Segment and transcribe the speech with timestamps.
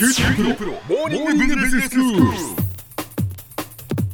[0.00, 2.59] QT プロプロモーニングビジネススクール。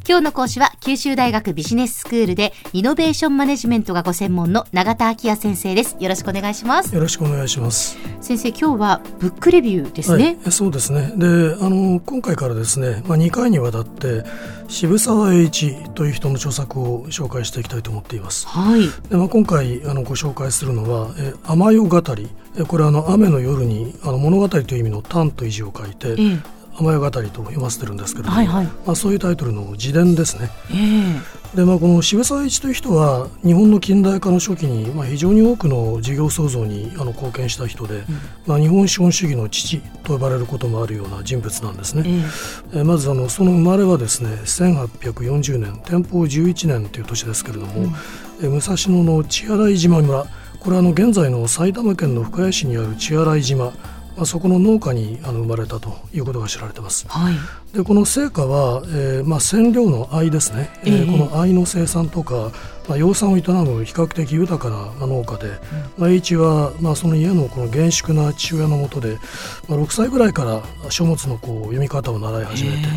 [0.09, 5.97] 今日の講師は九州大学ビジネススクールでイノベーションマネジメントがご専門の永田昭也先生です。
[5.99, 6.95] よろしくお願いします。
[6.95, 7.97] よろしくお願いします。
[8.21, 11.11] 先生今日はブックレビューですね、はい、そうですね。
[11.17, 14.23] であの今回からですね、まあ、2回にわたって
[14.69, 18.47] 渋沢栄一という人の著作を紹介していきたいと思っています。
[18.47, 18.87] はい。
[19.09, 28.65] で、まあ、今回あのご紹介するのは「え雨夜語り」えこれはあの雨の夜にあの物語という意味の「単」という字を書いて、ええ雨夜語りと読ませてるんですけれども、はいはい。
[28.65, 30.49] まあ、そういうタイトルの自伝ですね。
[30.71, 31.21] え
[31.53, 31.57] え。
[31.57, 38.03] で、まあ、この渋沢栄一という人は日本の近代化の初期に、まあ、非常に多くの事業創造にあの貢献した人で、
[38.45, 42.03] まあ、日本資本主義の父と呼ばれることもあるような人物なんですね。
[42.05, 42.81] ええ。
[42.81, 47.71] ーまずあのその生まれはですね1840年天保11年という年ですけれども、
[48.41, 50.25] えー武蔵野の血洗島村。
[50.59, 53.73] これはあの現在の埼玉県の深谷市にある血洗島、
[54.17, 57.07] まあ、そこの農家にあの生まれたということが知られてます。
[57.07, 57.35] はい。
[57.75, 61.05] でこの成果は、えーまあ、染料の藍ですね、えーええ。
[61.05, 62.51] この藍の生産とか、
[62.89, 65.59] まあ、養蚕を営む比較的豊かなまあ農家で、
[65.97, 69.17] まあ、栄一は、まあ、その家のこの厳粛な父親のもとで、
[69.69, 72.87] まあ、6歳ぐらいから書物のこう読み方を習い始めて、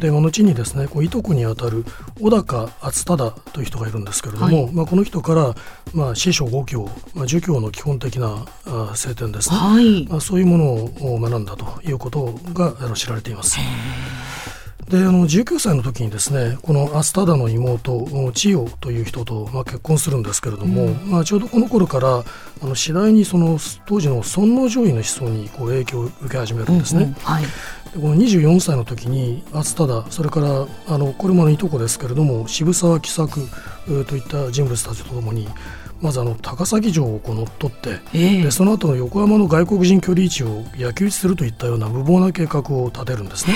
[0.00, 1.84] でまあ後にですねこういとこにあたる
[2.20, 4.72] 小高敦忠という人がいるんですけれども、はい。
[4.72, 5.54] まあ、この人から、
[5.94, 10.06] まあ、師匠五教、まあ、儒教の基本的なあ聖典ですね、はい。
[10.08, 13.58] まあ、そういうものを学んだということがあの知られています。
[14.90, 22.24] であの19歳の時にですねこのアスタダの妹千代という人と、まあ、結婚するんですけれども、まあ、ちょうどこの頃から
[22.62, 27.04] あの次第にその当時の尊王攘夷の思想にこう影響を受け始めるんですね。
[27.04, 27.44] うんはい。
[27.44, 27.48] で
[27.94, 33.40] この24歳の時にアスタダそれからあのこれものいとこですけれども渋沢喜作
[33.88, 35.48] えーといった人物たちとともに
[36.00, 43.54] まずあの高崎城をこう乗っ取ってええでその後の横浜の外国人居留地を焼き討ちするといったような無謀な計画を立てるんですね。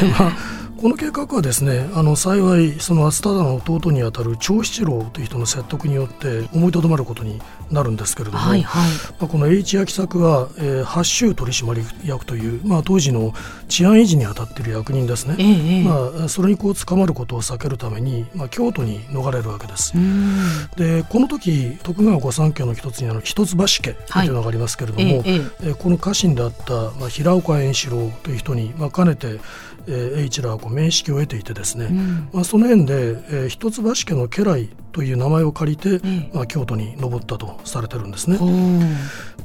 [0.00, 0.53] でまあ
[0.84, 8.92] この計画はですねあの幸いそのアスタダの弟にあたる長七郎という人の説得によって思いとどまることになるんですけれども、はいはい。
[9.18, 13.32] まあ、この H 焼作は、えー、八州取締役という、まあ、当時の
[13.68, 15.36] 治安維持に当たっている役人ですね。
[15.38, 19.96] えまあ、それにこう捕まることを避けるために、まあ、京都に逃れるわけです。
[19.96, 20.68] うん。
[20.76, 25.68] でこの時徳川御三家の一つにあの一橋家というのがありますけれども、ええええ。
[25.68, 29.38] えーこの家臣であった、まあ、平岡円四郎という人に、まあ、かねて、
[29.86, 32.28] えー、栄一らはこう面識を得ていてですね、ん。
[32.32, 38.38] まあ、その縁で、えー、一橋家の家来という名前を借りて、えまあ、京都に登ったとされてるんですね。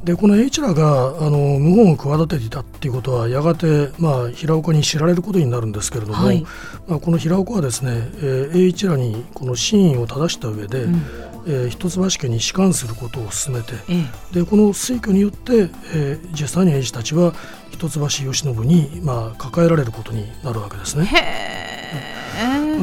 [0.03, 6.45] でこの栄一らがあの謀反を企てていたっていうことはやがて、まあ、平岡に知られることになるんですけれども、はい。
[6.87, 11.01] まあ、この平岡はですね、えー栄一らにこの真意を正した上で、ん
[11.45, 14.39] えー一橋家に仕官することを進めてええ。
[14.39, 17.33] でこの推挙によって、えー実際に栄一たちは
[17.71, 21.09] 一橋慶喜に、まあ、抱えられることになるわけですね。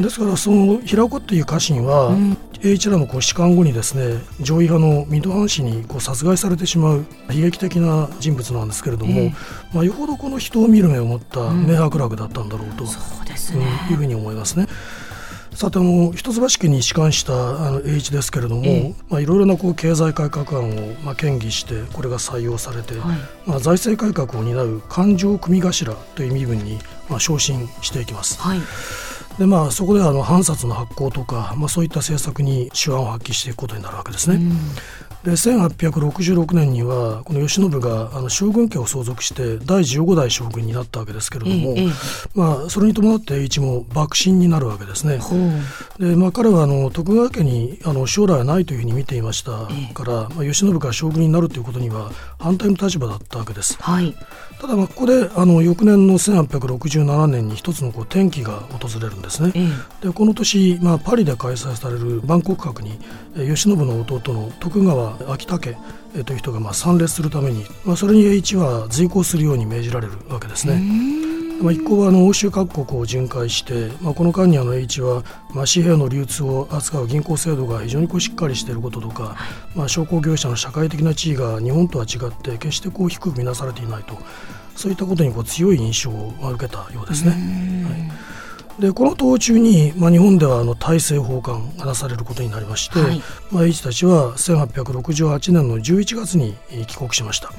[0.01, 2.15] ですからその平岡っていう家臣は、
[2.63, 9.33] 栄一らのこう仕官後にですね上位派の水戸藩士にこう殺害されてしまう悲劇的な人物なんですけれども、ええ。
[9.73, 14.67] まあ、よほどこの人を見る目を持った明白楽だったんだろうと、そうですうんねいうふうに思いますね。
[15.57, 17.33] さてあの一橋家に仕官した
[17.65, 26.77] あの栄一ですけれども、ええまあ、いろいろなこう経済改革案を、まあ、県議してこれが採用されて、はいまあ、財政改革を担う勘定組頭という身分に、
[27.09, 28.39] まあ、昇進していきます。
[28.39, 28.59] はい
[29.39, 34.39] でまあそこではあの藩札の発行とか、まあ、そういった政策に手腕を発揮していくことになるわけですね。
[35.27, 41.89] で1866年にはこの慶喜があの将軍家を相続して第15代将軍になったわけですけれども、ええええ。
[42.33, 45.19] まあ、それに伴って栄一も幕臣になるわけですね。
[45.99, 49.93] でまあ、彼はあの徳川家にあの将来はないというふうに見ていましたええ。
[49.93, 53.77] から、まあ、慶喜が将軍になるということには反対の立場だったわけです。
[53.79, 54.15] はい
[54.59, 59.51] ただまあここであの翌年の1867年に一つのこう転機が訪れるんですね。
[59.55, 59.67] え
[60.03, 62.99] えでこの年、まあ、パリで開催される万国博に
[63.35, 65.75] えー慶喜の弟の徳川昭武
[66.15, 71.26] えーという人がまあ参列するために、まあ、それに栄一は随行するように命じられるわけですね。
[71.61, 75.23] まあ、一行はあの欧州各国を巡回して、まあ、この間にあの栄一は、
[75.53, 79.35] まあ、紙幣の流通を扱う銀行制度が非常にこうしっかりしていることとか、
[79.75, 84.17] まあ、商工業者の社会的な地位が日本とは違って決してこう低く見なされていないと。
[84.75, 87.31] そういったことにこう強い印象をまあ受けたようですね。
[87.31, 88.81] はい。
[88.81, 93.21] でこの途中に、まあ、日本ではあの大政奉還がなされることになりまして、はい。
[93.51, 97.51] まあ、栄一たちは1868年の11月にえー帰国しました。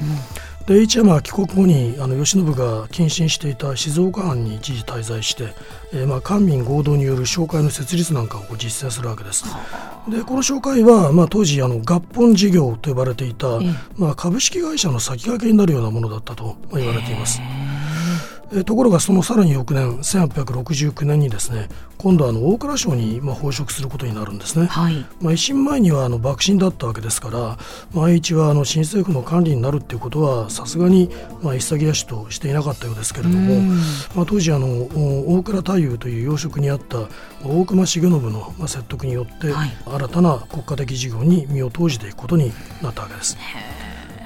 [0.68, 5.54] で一山帰国後にあの慶喜が謹慎していた静岡藩に一時滞在して、
[5.94, 9.46] えー、まあ官民合同による商会の設立なんかを実践するわけです。
[10.10, 13.46] でこの商会は、まあ、当時あの合本事業と呼ばれていた、
[13.96, 17.40] まあ、株式会社の先駆けになるようなものだったと言われています。
[18.52, 21.68] えところがそのさらに翌年1869年にですね
[21.98, 27.58] 今度はあの大蔵省にまあ奉職することになるんですね、はい、まあ、維新前にはあの幕臣だったわけですから
[27.92, 31.10] 毎日はあの新政府の管理になるっていうことはさすがに
[31.42, 33.60] まあ一切やしとしていなかったようですけれども、
[34.14, 34.66] まあ、当時あの
[35.26, 37.08] 大蔵太夫という要職にあった
[37.44, 42.52] 大隈重信のまあ説得によって、はい、新たな国家的事業に身を投じていくことに
[42.82, 43.36] なったわけです。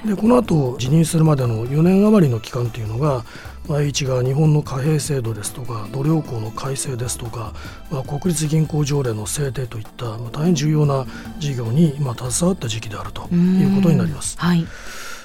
[0.05, 3.23] でこの後辞任するまでの4年余りの期間というのが
[3.67, 7.53] 毎日が日本の貨幣制度ですとか土量港の改正ですとか、
[7.89, 11.05] まあ、国立銀行条例の制定といった、まあ、大変重要な
[11.39, 14.37] 事業に、まあ、携わった時期であるということになります。
[14.37, 14.65] はい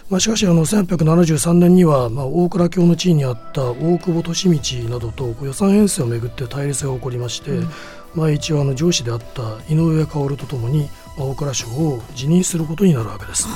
[0.09, 7.69] まあ、しかしあの1873年には、まあ、大蔵卿の地位にあった大久保利通などと予算編成をめぐって対立が起こりまして、うん、
[8.15, 10.89] まあ、一応あの上司であった井上薫とともに、
[11.19, 13.49] まあ、大蔵省を辞任することになるわけです。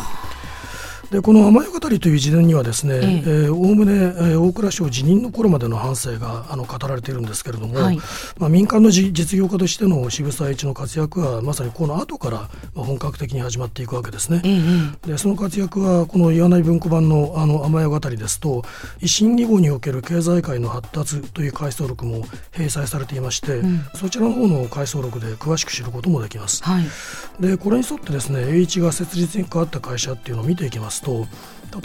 [1.12, 7.98] でこの「雨よ語り」という自伝にはですねおおむね、えー、大蔵省辞任の頃までの反省があの語られているんですけれども、はい、
[8.38, 14.40] まあ、民間の実業家としての渋沢栄一の活躍はまさにこの後から、まあ、本格的に始まっていくわけですね。
[15.06, 18.64] でその活躍はこの岩内文庫版の「あの雨よ語り」ですと
[19.02, 26.64] 維新2号における経済界の発達という回想録も掲載されていまして、うん、そちらの方の回想録で詳しく知ることもできます。
[26.64, 26.84] はい、
[27.38, 31.26] でこれに沿ってですね栄一が設立に関わった会社っていうのを見ていきますと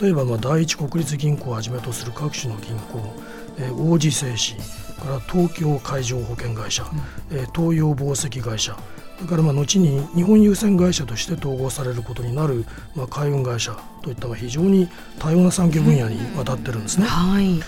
[0.01, 3.13] 例えばまあ第一国立銀行をはじめとする各種の銀行、
[3.57, 4.61] えー、王子製紙
[4.97, 6.83] から東京海上保険会社、
[7.31, 8.77] うん、えー、東洋紡績会社
[9.17, 12.65] それからまあ後に日本郵船会社として統合されることになる、
[12.95, 14.87] まあ、海運会社といった非常に
[15.19, 17.07] 多様な産業分野にわたってるんですね。
[17.07, 17.59] はい。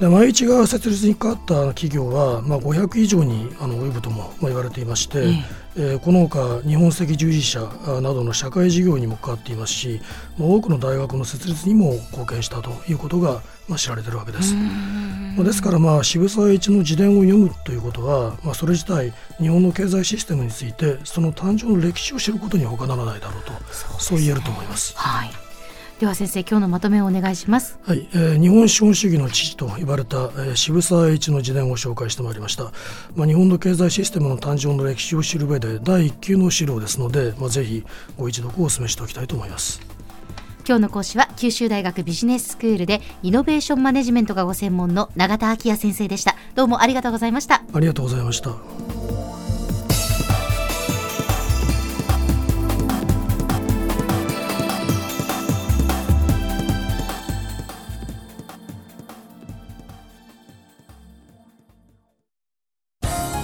[0.00, 5.18] で毎日が設立に関わった企業は、まあ、500以上にあの及ぶとも言われていまして、
[5.69, 10.00] えー、このほか日本赤十字社などの社会事業にも関わっていますし、
[10.38, 14.54] まあ、多くの大学の設立にも貢献したということが、まあ、知られているわけです。
[14.54, 23.52] まあ、ですから、まあ、渋沢栄一の自伝を読むということは、まあ、それ自体日本の経済システムについてその誕生の歴史を知ることに他ならないだろうと
[23.98, 24.96] そう、ね,、言えると思います。
[24.96, 25.49] はい
[26.00, 27.78] では先生今日のまとめをお願いします。
[27.82, 32.72] はい、えー、日本資本主義の父と言われた、えー、渋沢栄一の自伝を紹介してまいりました。
[33.14, 37.84] まあ日本の経済システムの誕生の歴史を知る上で第一級の資料ですのでまあぜひ
[38.16, 39.82] ご一読をお勧めしておきたいと思います。
[40.66, 46.34] 今日の講師は九州大学ビジネススクールでイノベーションマネジメントがご専門の永田昭也先生でした。
[46.54, 47.62] どうもありがとうございました。
[47.74, 48.56] ありがとうございました